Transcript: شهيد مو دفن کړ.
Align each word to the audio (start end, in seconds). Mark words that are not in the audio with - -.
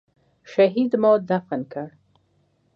شهيد 0.51 0.91
مو 1.01 1.11
دفن 1.29 1.61
کړ. 1.71 1.87